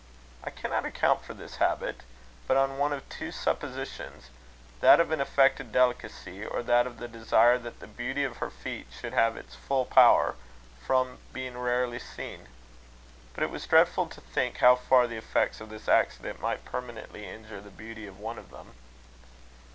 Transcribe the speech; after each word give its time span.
I 0.43 0.49
cannot 0.49 0.83
account 0.83 1.23
for 1.23 1.35
this 1.35 1.57
habit, 1.57 2.01
but 2.47 2.57
on 2.57 2.79
one 2.79 2.91
of 2.91 3.07
two 3.07 3.31
suppositions; 3.31 4.31
that 4.79 4.99
of 4.99 5.11
an 5.11 5.21
affected 5.21 5.71
delicacy, 5.71 6.43
or 6.43 6.63
that 6.63 6.87
of 6.87 6.97
the 6.97 7.07
desire 7.07 7.59
that 7.59 7.79
the 7.81 7.85
beauty 7.85 8.23
of 8.23 8.37
her 8.37 8.49
feet 8.49 8.87
should 8.89 9.13
have 9.13 9.37
its 9.37 9.53
full 9.53 9.85
power, 9.85 10.33
from 10.83 11.19
being 11.33 11.55
rarely 11.55 11.99
seen. 11.99 12.47
But 13.35 13.43
it 13.43 13.51
was 13.51 13.67
dreadful 13.67 14.07
to 14.07 14.21
think 14.21 14.57
how 14.57 14.75
far 14.75 15.05
the 15.05 15.17
effects 15.17 15.61
of 15.61 15.69
this 15.69 15.87
accident 15.87 16.41
might 16.41 16.65
permanently 16.65 17.27
injure 17.27 17.61
the 17.61 17.69
beauty 17.69 18.07
of 18.07 18.17
one 18.19 18.39
of 18.39 18.49
them. 18.49 18.73